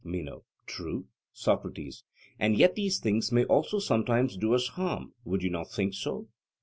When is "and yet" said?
2.39-2.73